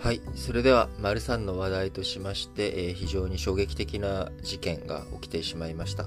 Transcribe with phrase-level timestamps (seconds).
[0.00, 0.22] はい。
[0.34, 6.06] それでは、丸3の話題としまして、えー、非常に衝撃的な事件が起きてしまいました。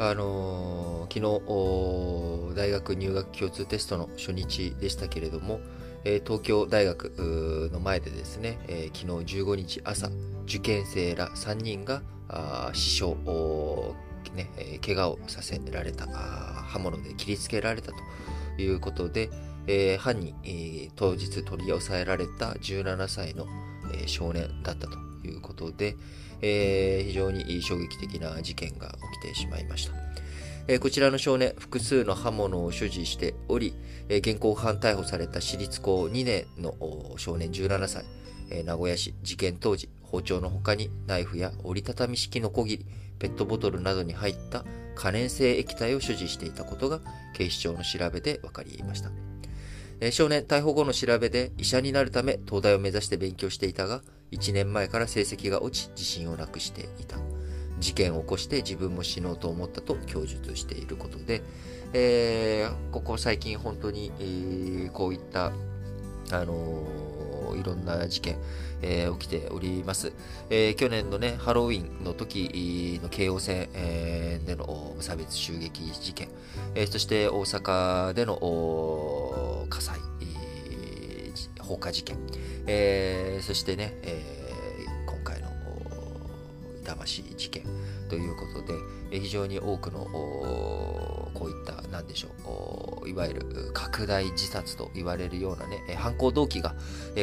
[0.00, 5.60] あのー、昨日、大学入学共通テストの初日でしたけれども、
[6.02, 10.10] えー、東京大学の前でですね、えー、昨日15日朝、
[10.46, 12.02] 受験生ら3人が
[12.72, 13.14] 死傷、
[14.34, 14.50] ね、
[14.84, 19.30] 怪我をさせられた、刃物で切りつけられたということで、
[19.66, 23.46] えー、犯人、えー、当日取り押さえられた17歳の、
[23.92, 25.96] えー、少年だったということで、
[26.42, 29.94] え非常に衝撃的な事件が起きてしまいました。
[30.68, 33.74] えこちらの少年、複数の刃物を所持しており、
[34.08, 36.74] え現行犯逮捕された私立高2年の
[37.16, 38.04] 少年17歳、
[38.50, 42.86] え名古屋市事件当時、包丁の他にナイフや折りたたみ式の小切り、
[43.18, 47.00] ペットボトルなどに入った可燃性液体を所持していたことが
[47.34, 49.25] 警視庁の調べで分かりました。
[50.10, 57.16] 少年逮捕後の調べで医者になるため東大を目指して勉強していたが、1年前から成績が落ち自信をなくしていた。
[57.78, 61.42] 事件を起こして自分も死のうと思ったと供述していることで、
[61.92, 68.36] えー、ここ最近本当に、えー、こういった、あのー、いろんな事件、
[68.82, 70.12] えー、起きております、
[70.50, 70.74] えー。
[70.74, 76.28] 去年のね、ハロウィンの時の京王線、えー、での無差別襲撃事件、
[76.74, 79.98] えー、そして大阪での火災、
[81.60, 82.16] 放火事件、
[82.66, 84.35] えー、そしてね、えー、
[86.86, 87.64] 痛ましい事件
[88.08, 88.62] ということ
[89.10, 96.74] で、非常に多くのこういった何でしょういわゆる拡大自殺と言われるようなね犯行動機が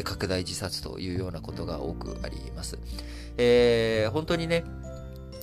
[0.03, 2.77] 拡大自殺というようなことが多くあります、
[3.37, 4.65] えー、本当にね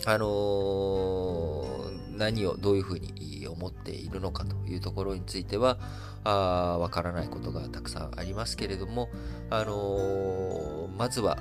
[0.07, 5.79] あのー、何をどういうふうに思っているのかというところについては、
[6.25, 9.11] あわからないことがたくさんありますけれども、
[9.51, 11.39] あのー、まずは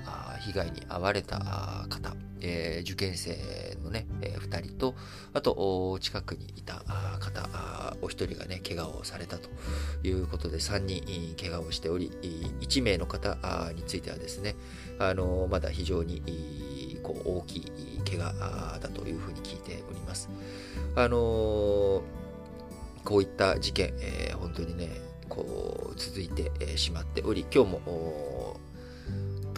[0.50, 1.38] 被害に遭われた
[1.90, 4.96] 方、えー、受験生のね、えー、2人と、
[5.34, 6.84] あと、近くにいた
[7.20, 7.48] 方、
[8.02, 9.50] お一人がね、怪我をされたと
[10.04, 12.12] いうことで、3人怪我をしており、
[12.62, 13.38] 1名の方
[13.76, 14.56] についてはですね、
[14.98, 20.30] あのまだ非常にこう大きい怪我だというふうに聞いております。
[20.96, 22.02] あの
[23.06, 24.90] こういった事件、えー、本当にね、
[25.30, 27.82] こう続いてしまっており、今日も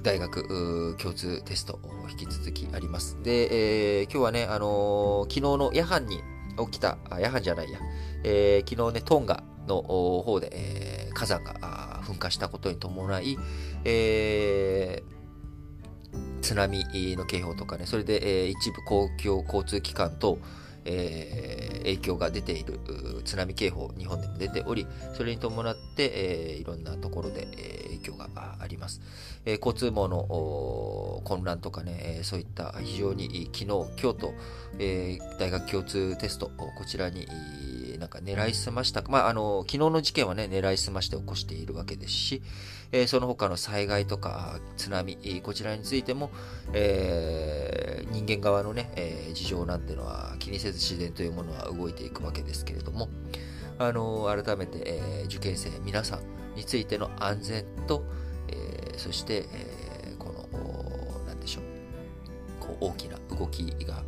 [0.03, 1.79] 大学共通テスト
[2.09, 3.17] 引き続きあります。
[3.23, 6.21] で、えー、今日はね、あのー、昨日の夜半に
[6.65, 7.79] 起きた、あ夜半じゃないや、
[8.23, 13.37] えー、昨日ね、トンガの方で、えー、火山が噴火したことに伴い、
[13.85, 16.83] えー、津波
[17.15, 20.39] の警報とかね、それで、えー、一部公共交通機関と、
[20.85, 22.79] えー、影響が出ている
[23.23, 29.01] 津波警報、日本でも出ており、それに伴って、えー、いろんなところで、えー、影響があります。
[29.45, 34.33] えー、交通網の混乱とかね、そういった非常に昨日、今日と、
[34.79, 37.27] えー、大学共通テスト、こちらに
[38.11, 42.43] か狙いすました、まあ、あの、昨日の事件はね、狙いすまして起こしているわけですし、
[42.91, 46.29] えー、その他の災害とか津波、こちらについても、
[46.73, 53.09] えー、人間側のね、えー、事情なんてのは気にせず自然というものは動いていくわけですけれども、
[53.79, 56.19] あの改めて、え受験生皆さん
[56.55, 58.03] についての安全と、
[58.49, 61.63] えそして、えこの、なんでしょう、
[62.59, 64.03] こう大きな動きが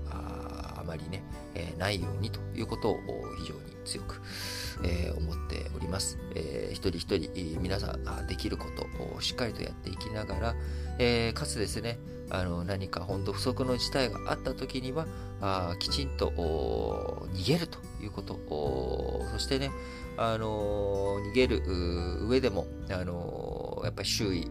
[0.84, 1.24] あまりね、
[1.56, 3.00] えないようにということを
[3.40, 4.22] 非常に強く、
[4.84, 6.18] えー、思っております。
[6.36, 10.56] えー、一人一人皆さんできることをしっかりとやっていきながら、
[11.00, 11.98] えー、かつですね、
[12.30, 15.06] あの何か本当不測の事態があった時には
[15.42, 16.30] あきちんと
[17.34, 18.40] 逃げるということ
[19.32, 19.72] そしてね、
[20.18, 21.64] あの逃げる
[22.28, 24.48] 上でも、あのやっぱり周囲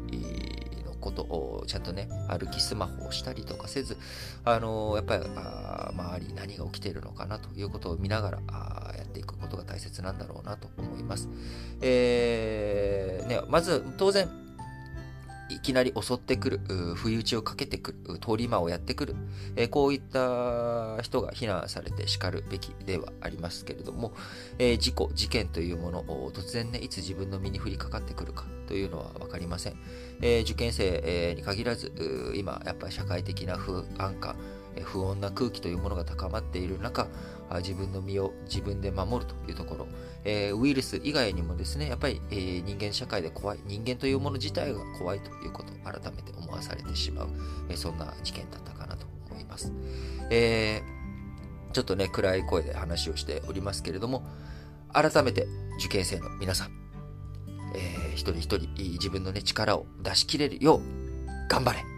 [1.03, 3.99] ことをちゃんとね、歩きスマホをしたりとかせず、
[4.45, 11.29] あのやっぱり周り何が起きているのかなということを見ながらあやっていくことが大切なんだろうなと思います。
[11.83, 14.29] えーね、まず当然、
[15.55, 16.61] いきなり襲ってくる、
[16.95, 19.17] 不意打ちをかけてくる、通り魔をやってくる、
[19.57, 24.13] えー、こういった人が非難されて叱るべきではありますけれども、
[24.59, 29.77] えー、事故、事件というものを突然ね、いつ自分の身に降りかかってくるかというのは分かりません。
[30.21, 31.93] えー、受験生に限らず、
[32.35, 34.37] 今、やっぱり社会的な不安感、
[34.81, 37.09] 不穏な空気というものが高まっている中、
[37.59, 39.89] 自分の身を自分で守るというところ、
[40.25, 47.29] え、ウイルス以外にもですね、やっぱり、え、人間社会で怖い、人間というもの自体が怖いということを改めて思わされてしまう、
[47.69, 49.73] え、そんな事件だったかなと思います。
[50.31, 54.25] えー、ちょっとね、暗い声で話をしておりますけれども、
[54.93, 55.47] 改めて
[55.79, 56.71] 受験生の皆さん、
[57.75, 60.81] えー、一人一人自分のね、力を出し切れるよう、
[61.49, 61.92] 頑張れ